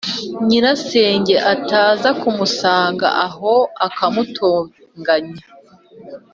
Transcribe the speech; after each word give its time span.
nyirasenge 0.47 1.35
ataza 1.53 2.09
kumusanga 2.21 3.07
aho 3.25 3.53
akamutonganya 3.85 5.43